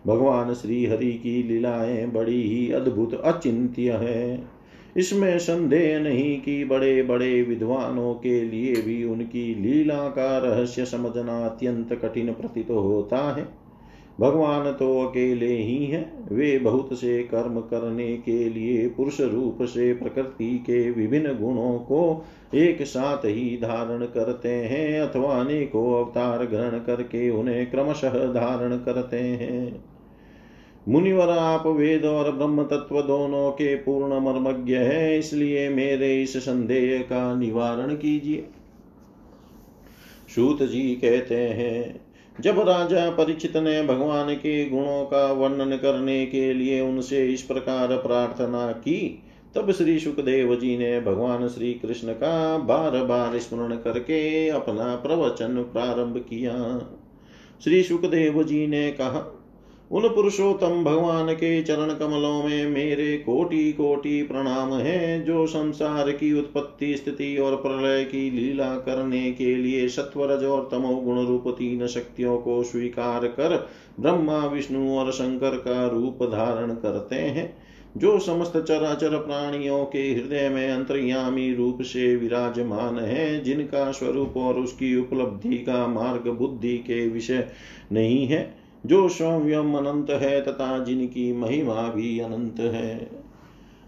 भगवान 0.07 0.53
श्री 0.53 0.85
हरि 0.85 1.11
की 1.11 1.43
लीलाएँ 1.43 2.05
बड़ी 2.05 2.41
ही 2.41 2.71
अद्भुत 2.71 3.21
अचिंत्य 3.21 3.91
है। 3.91 4.56
इसमें 4.97 5.39
संदेह 5.39 5.99
नहीं 5.99 6.41
कि 6.41 6.65
बड़े 6.65 7.03
बड़े 7.03 7.41
विद्वानों 7.43 8.13
के 8.13 8.41
लिए 8.41 8.75
भी 8.75 9.03
उनकी 9.03 9.55
लीला 9.55 10.07
का 10.07 10.37
रहस्य 10.37 10.85
समझना 10.85 11.45
अत्यंत 11.45 11.93
कठिन 11.93 12.31
प्रतीत 12.31 12.69
होता 12.69 13.35
है। 13.35 13.67
भगवान 14.19 14.71
तो 14.71 15.07
अकेले 15.07 15.55
ही 15.55 15.85
हैं। 15.85 16.35
वे 16.35 16.59
बहुत 16.59 16.93
से 16.93 17.23
कर्म 17.23 17.59
करने 17.59 18.17
के 18.17 18.49
लिए 18.49 18.87
पुरुष 18.87 19.21
रूप 19.21 19.57
से 19.61 19.93
प्रकृति 19.93 20.57
के 20.57 20.91
विभिन्न 20.91 21.33
गुणों 21.33 21.79
को 21.79 22.25
एक 22.55 22.81
साथ 22.81 23.25
ही 23.25 23.57
धारण 23.57 24.05
करते 24.05 24.49
हैं 24.49 24.99
अथवा 25.01 25.33
अनेकों 25.35 26.05
अवतार 26.05 26.45
ग्रहण 26.45 26.79
करके 26.79 27.29
उन्हें 27.29 27.71
क्रमशः 27.71 28.25
धारण 28.33 28.77
करते 28.77 29.17
हैं। 29.17 29.83
मुनिवर 30.87 31.29
आप 31.29 31.65
वेद 31.67 32.05
और 32.05 32.31
ब्रह्म 32.31 32.63
तत्व 32.63 33.01
दोनों 33.01 33.49
के 33.51 33.75
पूर्ण 33.75 34.19
मर्मज्ञ 34.19 34.75
है, 34.75 35.17
इसलिए 35.19 35.67
मेरे 35.69 36.21
इस 36.23 36.37
संदेह 36.37 37.01
का 37.01 37.33
निवारण 37.35 37.95
कीजिए। 37.95 38.45
सूत 40.35 40.63
जी 40.63 40.83
कहते 40.95 41.35
हैं, 41.35 41.99
जब 42.41 42.59
राजा 42.59 43.09
परिचित 43.09 43.57
ने 43.57 43.81
भगवान 43.83 44.33
के 44.35 44.63
गुणों 44.65 45.03
का 45.05 45.31
वर्णन 45.31 45.75
करने 45.77 46.25
के 46.25 46.53
लिए 46.53 46.79
उनसे 46.81 47.25
इस 47.25 47.41
प्रकार 47.41 47.95
प्रार्थना 47.97 48.71
की, 48.71 49.23
तब 49.55 49.71
श्री 49.71 49.99
सुखदेव 49.99 50.55
जी 50.55 50.77
ने 50.77 50.99
भगवान 51.01 51.47
श्री 51.47 51.73
कृष्ण 51.73 52.13
का 52.13 52.57
बार 52.57 53.03
बार 53.03 53.37
स्मरण 53.39 53.75
करके 53.75 54.49
अपना 54.49 54.95
प्रवचन 54.95 55.61
प्रारंभ 55.73 56.17
किया। 56.29 56.55
श्री 57.63 57.83
सुखदेव 57.83 58.43
जी 58.43 58.67
ने 58.67 58.91
कहा 58.91 59.33
उन 59.91 60.09
पुरुषोत्तम 60.09 60.83
भगवान 60.83 61.33
के 61.33 61.63
चरण 61.63 61.93
कमलों 61.93 62.43
में 62.43 62.69
मेरे 62.69 63.17
कोटि 63.17 63.71
कोटि 63.71 64.23
प्रणाम 64.23 64.73
है, 64.73 65.25
जो 65.25 65.47
संसार 65.47 66.11
की 66.11 66.39
उत्पत्ति, 66.39 66.95
स्थिति 66.97 67.37
और 67.37 67.55
प्रलय 67.55 68.03
की 68.03 68.31
लीला 68.31 68.75
करने 68.75 69.31
के 69.31 69.55
लिए 69.55 69.87
सत्वरज 69.87 70.43
और 70.43 70.69
तमो 70.71 70.95
गुण 70.95 71.25
रूप 71.25 71.43
तीन 71.47 71.87
शक्तियों 71.87 72.37
को 72.37 72.63
स्वीकार 72.63 73.27
कर 73.27 73.69
ब्रह्मा, 73.99 74.45
विष्णु 74.45 74.97
और 74.97 75.11
शंकर 75.11 75.49
का 75.49 75.87
रूप 75.87 76.23
धारण 76.23 76.71
करते 76.71 77.15
हैं। 77.15 77.57
जो 77.97 78.19
समस्त 78.19 78.57
चराचर 78.57 79.09
प्राणियों 79.09 79.85
के 79.85 80.13
हृदय 80.13 80.49
में 80.49 80.71
अंतर्यामी 80.71 81.53
रूप 81.53 81.81
से 81.81 82.15
विराजमान 82.15 82.99
है, 82.99 83.43
जिनका 83.43 83.91
स्वरूप 83.91 84.37
और 84.37 84.53
उसकी 84.55 84.99
उपलब्धि 84.99 85.57
का 85.57 85.87
मार्ग 85.87 86.31
बुद्धि 86.31 86.77
के 86.77 87.09
विषय 87.09 87.47
नहीं 87.91 88.27
है। 88.27 88.56
जो 88.87 89.09
स्वयं 89.09 89.73
अनंत 89.73 90.09
है 90.09 90.41
तथा 90.41 90.79
जिनकी 90.79 91.33
महिमा 91.33 91.73
भी 91.73 92.19
अनंत 92.19 92.59
है। 92.59 93.09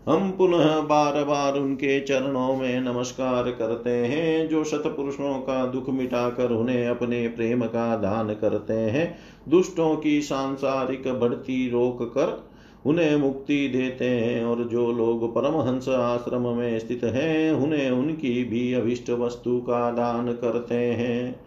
हम 0.05 0.31
पुनः 0.31 0.81
बार 0.81 1.23
बार 1.23 1.53
उनके 1.53 1.99
चरणों 1.99 2.55
में 2.55 2.81
नमस्कार 2.81 3.43
करते 3.51 3.89
हैं, 3.89 4.49
जो 4.49 4.63
सतपुरुषों 4.63 5.33
का 5.39 5.65
दुख 5.65 5.89
मिटाकर 5.89 6.51
उन्हें 6.51 6.87
अपने 6.87 7.27
प्रेम 7.27 7.65
का 7.65 7.95
दान 7.95 8.33
करते 8.33 8.73
हैं, 8.73 9.17
दुष्टों 9.49 9.95
की 9.95 10.21
सांसारिक 10.21 11.07
बढ़ती 11.19 11.69
रोक 11.69 12.03
कर 12.03 12.49
उन्हें 12.85 13.15
मुक्ति 13.17 13.67
देते 13.67 14.05
हैं, 14.05 14.43
और 14.45 14.63
जो 14.63 14.91
लोग 14.91 15.35
परमहंस 15.35 15.89
आश्रम 15.89 16.41
में 16.41 16.79
स्थित 16.79 17.03
हैं, 17.03 17.51
उन्हें 17.51 17.91
उनकी 17.91 18.43
भी 18.43 18.73
अभिष्ट 18.73 19.09
वस्तु 19.09 19.59
का 19.59 19.91
दान 19.91 20.33
करते 20.33 20.75
हैं। 20.75 21.39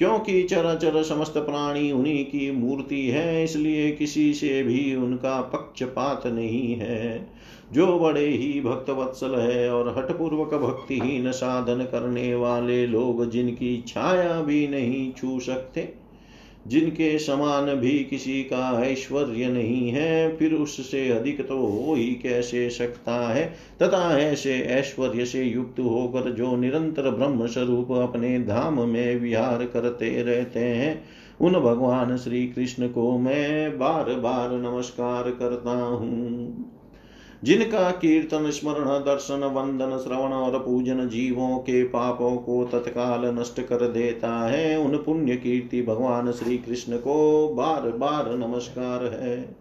क्योंकि 0.00 0.42
चराचर 0.42 1.02
समस्त 1.02 1.38
प्राणी 1.38 1.92
उन्हीं 1.92 2.24
की 2.24 2.50
मूर्ति 2.50 3.08
है, 3.08 3.44
इसलिए 3.44 3.90
किसी 3.90 4.32
से 4.34 4.62
भी 4.62 4.94
उनका 4.94 5.40
पक्षपात 5.40 6.26
नहीं 6.26 6.74
है। 6.74 7.28
जो 7.72 7.98
बड़े 7.98 8.26
ही 8.26 8.60
भक्त 8.60 8.90
वत्सल 8.90 9.34
है 9.34 9.70
और 9.70 9.88
हठपूर्वक 9.98 10.54
भक्तिहीन 10.54 11.30
साधन 11.32 11.84
करने 11.84 12.34
वाले 12.34 12.86
लोग 12.86 13.30
जिनकी 13.30 13.84
छाया 13.88 14.40
भी 14.40 14.68
नहीं 14.68 15.12
छू 15.12 15.40
सकते 15.40 15.88
जिनके 16.66 17.18
समान 17.18 17.74
भी 17.74 18.04
किसी 18.04 18.42
का 18.42 18.84
ऐश्वर्य 18.84 19.46
नहीं 19.46 19.90
है, 19.90 20.36
फिर 20.36 20.54
उससे 20.54 21.08
अधिक 21.08 21.48
तो 21.48 21.66
हो 21.66 21.94
ही 21.94 22.06
कैसे 22.06 22.70
सकता 22.70 23.32
है? 23.32 23.54
तथा 23.82 24.18
ऐसे 24.18 24.58
ऐश्वर्य 24.58 25.24
से 25.24 25.44
युक्त 25.44 25.80
होकर 25.80 26.30
जो 26.30 26.56
निरंतर 26.56 27.10
ब्रह्म 27.10 27.46
स्वरूप 27.46 27.92
अपने 27.92 28.38
धाम 28.38 28.88
में 28.88 29.20
विहार 29.20 29.64
करते 29.64 30.22
रहते 30.22 30.60
हैं, 30.60 31.04
उन 31.40 31.52
भगवान 31.52 32.16
श्री 32.16 32.46
कृष्ण 32.46 32.88
को 32.88 33.18
मैं 33.18 33.78
बार 33.78 34.04
बार 34.04 34.50
नमस्कार 34.52 35.30
करता 35.30 35.70
हूँ। 35.70 36.79
जिनका 37.44 37.90
कीर्तन, 37.90 38.50
स्मरण, 38.50 38.84
दर्शन, 38.84 39.44
वंदन, 39.44 39.98
श्रवण 39.98 40.32
और 40.32 40.58
पूजन 40.58 41.08
जीवों 41.08 41.58
के 41.58 41.84
पापों 41.84 42.36
को 42.36 42.64
तत्काल 42.64 43.38
नष्ट 43.40 43.60
कर 43.60 43.88
देता 43.88 44.48
है, 44.48 44.78
उन 44.78 44.96
पुण्य 44.96 45.36
कीर्ति 45.36 45.82
भगवान 45.82 46.32
श्री 46.32 46.58
कृष्ण 46.58 46.96
को 46.96 47.48
बार 47.48 47.80
बार 47.80 48.36
नमस्कार 48.36 49.04
है। 49.04 49.60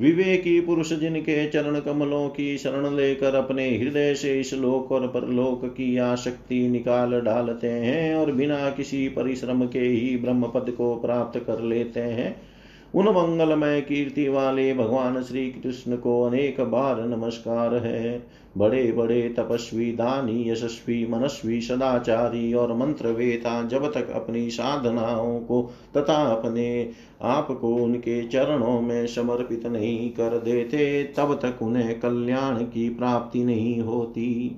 विवेकी 0.00 0.60
पुरुष 0.60 0.92
जिनके 0.92 1.46
चरण 1.48 1.80
कमलों 1.80 2.28
की 2.28 2.58
शरण 2.58 2.96
लेकर 2.96 3.34
अपने 3.34 3.78
हृदय 3.78 4.14
से 4.14 4.40
इस 4.40 4.54
लोक 4.54 4.92
और 4.92 5.06
परलोक 5.06 5.64
की 5.64 5.96
आशक्ति 5.96 6.68
निकाल 6.68 7.20
डालते 7.20 7.68
हैं 7.68 8.14
और 8.14 8.32
बिना 8.32 8.70
किसी 8.70 9.08
परिश्रम 9.08 9.66
के 9.66 9.78
ही 9.78 10.16
ब्रह्म 10.16 10.46
पद 10.46 10.70
को 10.70 10.96
प्राप्त 10.96 11.38
कर 11.38 11.60
लेते 11.60 12.00
हैं 12.00 12.49
उन 12.94 13.04
मंगलमय 13.08 13.80
कीर्ति 13.80 14.28
वाले 14.28 14.74
भगवान 14.74 15.22
श्री 15.22 15.50
कृष्ण 15.50 15.96
को 15.96 16.22
अनेक 16.22 16.60
बार 16.60 17.04
नमस्कार 17.04 17.74
है। 17.74 18.26
बड़े 18.58 18.92
बड़े 18.92 19.34
तपस्वी, 19.38 19.92
दानी, 19.92 20.50
यशस्वी, 20.50 21.06
मनस्वी, 21.06 21.60
सदाचारी 21.60 22.54
और 22.54 22.76
मंत्रवेता 22.76 23.62
जब 23.62 23.92
तक 23.92 24.10
अपनी 24.10 24.50
साधनाओं 24.50 25.40
को 25.40 25.70
तथा 25.96 26.14
अपने 26.14 26.90
आप 27.22 27.58
को 27.60 27.74
उनके 27.74 28.28
चरणों 28.28 28.80
में 28.80 29.06
समर्पित 29.06 29.66
नहीं 29.66 30.10
कर 30.10 30.38
देते, 30.38 31.04
तब 31.04 31.34
तक 31.42 31.62
उन्हें 31.62 32.00
कल्याण 32.00 32.56
की 32.56 32.88
प्राप्ति 32.88 33.44
नहीं 33.44 33.80
होती। 33.80 34.56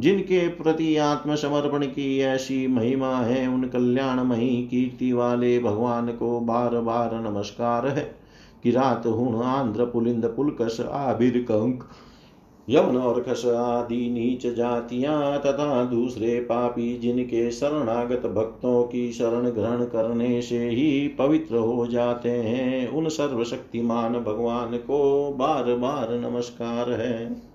जिनके 0.00 0.48
प्रति 0.48 0.96
आत्मसमर्पण 0.96 1.86
की 1.86 2.18
ऐसी 2.20 2.66
महिमा 2.66 3.16
है, 3.16 3.46
उन 3.46 3.64
कल्याणमयी 3.64 4.62
कीर्ति 4.62 5.12
वाले 5.12 5.58
भगवान 5.58 6.06
को 6.08 6.40
बार 6.40 6.80
बार 6.80 7.14
नमस्कार 7.14 7.86
है। 7.88 8.14
किरात 8.62 9.06
हुण 9.06 9.42
आंध्र 9.42 9.84
पुलिंद 9.84 10.24
पुलकस 10.26 10.80
आबिर 10.90 11.38
कंक, 11.42 11.84
यमन 12.68 12.96
और 12.96 13.20
खस 13.22 13.44
आदि 13.46 14.10
नीच 14.10 14.46
जातियाँ 14.54 15.38
तथा 15.38 15.84
दूसरे 15.84 16.40
पापी 16.40 16.98
जिनके 16.98 17.50
शरणागत 17.50 18.26
भक्तों 18.26 18.82
की 18.82 19.12
शरण 19.12 19.50
ग्रहण 19.50 19.84
करने 19.84 20.42
से 20.42 20.68
ही 20.68 21.08
पवित्र 21.08 21.56
हो 21.56 21.86
जाते 21.86 22.30
हैं, 22.30 22.88
उन 22.88 23.08
सर्वशक्तिमान 23.08 24.12
भगवान 24.12 24.76
को 24.76 25.30
बार 25.32 25.74
बार 25.74 26.14
नमस्कार 26.18 26.90
है। 26.92 27.49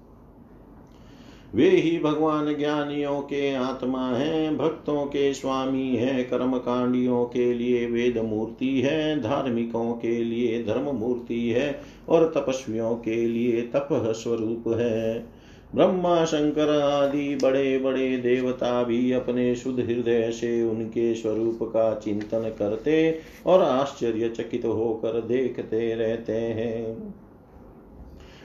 वे 1.56 1.70
ही 1.70 2.00
भगवान 2.00 2.56
ज्ञानियों 2.56 3.22
के 3.22 3.56
आत्मा 3.56 4.08
हैं, 4.08 4.58
भक्तों 4.58 5.06
के 5.06 5.34
स्वामी 5.34 5.96
है 5.96 6.24
कर्म 6.24 6.58
कांडियों 6.58 7.26
के 7.26 7.54
लिए 7.54 7.86
वेद 7.86 8.18
मूर्ति 8.18 8.82
है, 8.82 9.22
धार्मिकों 9.22 9.94
के 9.94 10.24
लिए 10.24 10.64
धर्म 10.64 10.96
मूर्ति 10.96 11.50
है, 11.50 11.82
और 12.10 12.34
तपस्वियों 12.38 12.96
के 12.96 13.16
लिए 13.16 13.62
तप 13.62 13.88
स्वरूप 13.92 14.64
है। 14.68 15.26
ब्रह्मा, 15.76 16.26
शंकर 16.26 16.82
आदि 16.82 17.38
बड़े 17.44 17.78
बड़े 17.78 18.18
देवता 18.18 18.84
भी 18.84 19.12
अपने 19.12 19.56
शुद्ध 19.56 19.80
हृदय 19.80 20.32
से 20.32 20.64
उनके 20.64 21.16
स्वरूप 21.16 21.60
का 21.64 21.94
चिंतन 21.96 22.56
करते 22.60 23.20
और 23.46 23.62
आश्चर्यचकित 23.62 24.66
होकर 24.66 25.22
देखते 25.22 25.96
रहते 25.96 26.34
हैं। 26.34 27.14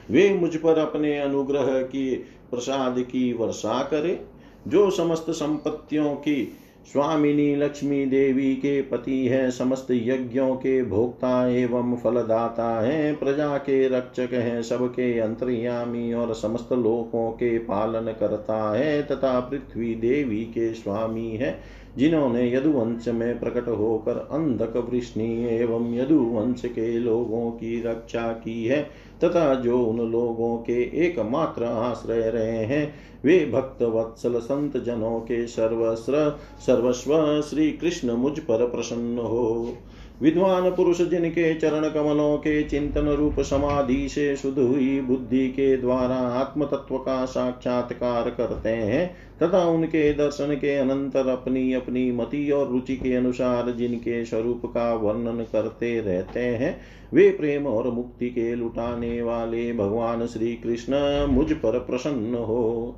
वे 0.09 0.33
मुझ 0.33 0.55
पर 0.55 0.77
अपने 0.77 1.19
अनुग्रह 1.19 1.81
की 1.81 2.23
प्रसाद 2.51 2.99
की 2.99 3.33
वर्षा 3.33 3.83
करे, 3.83 4.25
जो 4.67 4.89
समस्त 4.89 5.25
संपत्तियों 5.29 6.15
की, 6.15 6.57
स्वामिनी 6.91 7.55
लक्ष्मी 7.55 8.05
देवी 8.05 8.55
के 8.55 8.81
पति 8.81 9.27
है, 9.27 9.51
समस्त 9.51 9.87
यज्ञों 9.91 10.55
के 10.55 10.83
भोक्ता 10.83 11.47
एवं 11.47 11.95
फलदाता 11.95 12.81
है, 12.81 13.15
प्रजा 13.15 13.57
के 13.57 13.87
रक्षक 13.87 14.33
है, 14.33 14.63
सबके 14.63 15.19
अंतर्यामी 15.19 16.13
और 16.13 16.33
समस्त 16.33 16.73
लोकों 16.73 17.31
के 17.31 17.57
पालन 17.57 18.11
करता 18.19 18.77
है, 18.77 19.03
तथा 19.03 19.39
पृथ्वी 19.39 19.95
देवी 19.95 20.45
के 20.45 20.73
स्वामी 20.73 21.29
है। 21.29 21.80
जिन्होंने 21.97 22.53
यदुवंश 22.53 23.07
में 23.07 23.39
प्रकट 23.39 23.67
होकर 23.67 24.17
अंधक 24.31 24.89
वृष्णि 24.89 25.47
एवं 25.49 25.93
यदुवंश 25.93 26.61
के 26.65 26.99
लोगों 26.99 27.51
की 27.51 27.81
रक्षा 27.81 28.31
की 28.33 28.65
है, 28.65 28.83
तथा 29.23 29.55
जो 29.55 29.83
उन 29.83 30.11
लोगों 30.11 30.57
के 30.57 31.05
एकमात्र 31.05 31.63
आश्रय 31.63 32.29
रहे 32.29 32.65
हैं, 32.65 32.93
वे 33.23 33.45
भक्त 33.53 33.83
वत्सल 33.83 34.39
संत 34.39 34.77
जनों 34.77 35.19
के 35.19 35.47
सर्वस्व 35.47 36.37
सर्वस्व 36.65 37.41
श्री 37.41 37.71
कृष्ण 37.71 38.11
मुझ 38.11 38.39
पर 38.39 38.67
प्रसन्न 38.67 39.17
हो। 39.17 39.77
विद्वान 40.21 40.69
पुरुष 40.71 41.01
जिनके 41.01 41.53
चरण 41.53 41.89
कमलों 41.89 42.37
के 42.37 42.63
चिंतन 42.63 43.07
रूप 43.07 43.39
समाधि 43.39 44.09
से 44.09 44.35
शुद्ध 44.35 44.57
हुई 44.59 45.01
बुद्धि 45.01 45.47
के 45.47 45.77
द्वारा 45.77 46.15
आत्म 46.15 46.65
तत्व 46.65 46.97
का 46.97 47.25
साक्षात्कार 47.25 48.29
करते 48.29 48.69
हैं, 48.69 49.15
तथा 49.43 49.63
उनके 49.65 50.13
दर्शन 50.13 50.55
के 50.55 50.75
अनंतर 50.75 51.27
अपनी 51.27 51.73
अपनी 51.73 52.11
मति 52.11 52.51
और 52.51 52.69
रुचि 52.69 52.95
के 52.95 53.13
अनुसार 53.15 53.71
जिनके 53.71 54.25
स्वरूप 54.25 54.65
का 54.65 54.93
वर्णन 54.93 55.43
करते 55.51 55.99
रहते 56.01 56.39
हैं, 56.39 56.79
वे 57.13 57.29
प्रेम 57.29 57.67
और 57.67 57.91
मुक्ति 57.91 58.29
के 58.29 58.55
लुटाने 58.55 59.21
वाले 59.21 59.73
भगवान 59.73 60.25
श्री 60.27 60.53
कृष्ण 60.55 60.93
मुझ 61.27 61.51
पर 61.51 61.79
प्रसन्न 61.79 62.35
हो। 62.35 62.95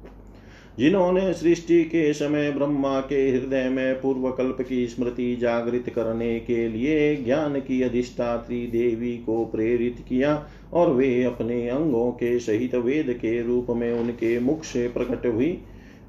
जिन्होंने 0.80 1.34
सृष्टि 1.34 1.84
के 1.84 2.14
समय 2.14 2.52
ब्रह्मा 2.52 3.00
के 3.00 3.30
हृदय 3.30 3.70
में 3.70 4.02
पूर्व 4.02 4.32
कल्प 4.32 4.58
की 4.70 4.88
स्मृति 4.88 5.36
जागृत 5.36 5.90
करने 5.90 6.40
के 6.40 6.68
लिए 6.70 7.16
ज्ञान 7.16 7.60
की 7.60 7.82
अधिष्ठात्री 7.82 8.68
देवी 8.68 9.18
को 9.18 9.46
प्रेरित 9.46 10.06
किया 10.10 10.48
और 10.74 10.90
वे 10.90 11.24
अपने 11.24 11.70
अंगों 11.70 12.12
के 12.12 12.40
सहित 12.40 12.76
वेद 12.76 13.14
के 13.22 13.42
रूप 13.42 13.68
में 13.70 13.92
उनके 13.94 14.40
मुख 14.40 14.64
से 14.64 14.88
प्रकट 14.88 15.26
हुई। 15.26 15.58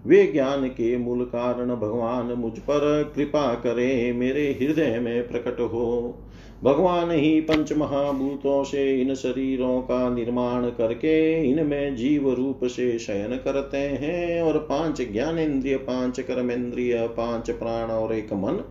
वे 0.07 0.27
ज्ञान 0.27 0.69
के 0.69 0.97
मूल 0.97 1.25
कारण 1.25 1.77
भगवान 1.77 2.27
मुझ 2.27 2.53
पर 2.53 3.13
कृपा 3.17 3.55
करे, 3.55 4.13
मेरे 4.13 4.59
हृदय 4.61 4.99
में 4.99 5.29
प्रकट 5.29 5.61
हो। 5.61 6.19
भगवान 6.63 7.11
ही 7.11 7.41
पंच 7.41 7.73
महाभूतों 7.73 8.65
से 8.65 9.01
इन 9.01 9.15
शरीरों 9.15 9.81
का 9.81 10.09
निर्माण 10.11 10.71
करके 10.71 11.45
इनमें 11.45 11.97
जीव 11.97 12.33
रूप 12.33 12.61
से 12.65 12.99
शयन 12.99 13.37
करते 13.37 13.77
हैं 13.77 14.43
और 14.43 14.59
पाँच 14.59 15.03
ज्ञानेन्द्रिय, 15.13 15.77
पाँच 15.77 16.21
कर्मेंद्रिय, 16.21 17.07
पाँच 17.07 17.51
प्राण 17.51 17.91
और 17.91 18.15
एक 18.15 18.33
मन, 18.33 18.65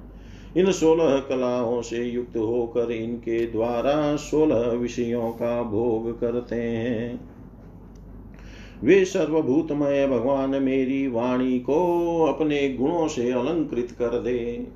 इन 0.58 0.72
सोलह 0.72 1.20
कलाओं 1.20 1.82
से 1.82 2.04
युक्त 2.04 2.38
होकर 2.38 2.92
इनके 2.92 3.46
द्वारा 3.46 4.16
सोलह 4.16 4.70
विषयों 4.70 5.32
का 5.32 5.64
भोग 5.64 6.20
करते 6.20 6.56
हैं। 6.56 7.33
वे 8.84 9.06
सर्वभूतमय 9.06 10.08
भगवान 10.08 10.50
मेरी 10.50 11.08
वाणी 11.08 11.60
को 11.60 12.24
अपने 12.24 12.70
गुणों 12.70 13.08
से 13.08 13.32
अलंकृत 13.32 13.92
कर 13.92 14.20
दे। 14.20 14.68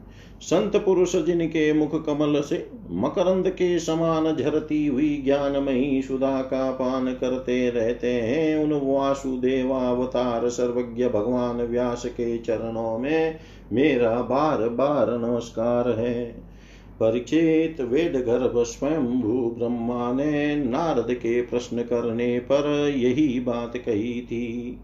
संत 0.41 0.75
पुरुष 0.75 1.15
जिनके 1.15 1.73
मुख 1.73 2.05
कमल 2.05 2.41
से 2.41 2.71
मकरंद 2.89 3.49
के 3.49 3.79
समान 3.79 4.35
झरती 4.35 4.87
हुई 4.87 5.21
ज्ञानमयी 5.25 6.01
सुधा 6.01 6.41
का 6.41 6.71
पान 6.71 7.05
करते 7.13 7.69
रहते 7.69 8.11
हैं, 8.11 8.63
उन 8.63 8.95
वासुदेवावतार 8.95 10.49
सर्वज्ञ 10.49 11.07
भगवान 11.07 11.55
व्यास 11.55 12.05
के 12.05 12.37
चरणों 12.37 12.99
में 12.99 13.37
मेरा 13.73 14.21
बार 14.21 14.69
बार 14.69 15.17
नमस्कार 15.17 15.89
है। 15.89 16.46
परीक्षित 16.99 17.81
वेद 17.81 18.15
गर्भ 18.15 18.63
स्वयं 18.63 19.05
भू 19.21 19.49
ब्रह्मा 19.57 20.11
ने 20.13 20.55
नारद 20.55 21.13
के 21.13 21.41
प्रश्न 21.41 21.81
करने 21.81 22.39
पर 22.39 22.93
यही 22.97 23.39
बात 23.39 23.77
कही 23.77 24.21
थी 24.21 24.79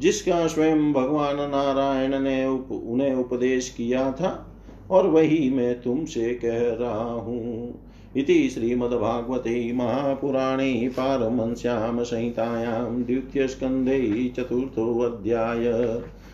जिसका 0.00 0.46
स्वयं 0.46 0.92
भगवान 0.92 1.36
नारायण 1.50 2.18
ने 2.20 2.46
उप, 2.46 2.68
उन्हें 2.72 3.14
उपदेश 3.14 3.68
किया 3.68 4.10
था 4.12 4.48
और 4.90 5.06
वही 5.06 5.50
मैं 5.50 5.80
तुमसे 5.80 6.32
कह 6.34 6.58
रहा 6.80 7.12
हूँ। 7.12 7.80
इति 8.16 8.48
श्रीमद्भागवते 8.50 9.72
महापुराणे 9.72 10.88
पारमंस्यां 10.88 12.04
संहितायां 12.04 13.02
द्वितीयस्कन्धे 13.02 14.32
चतुर्थोऽध्याय 14.36 15.64